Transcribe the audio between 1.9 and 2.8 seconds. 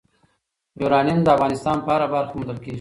هره برخه کې موندل کېږي.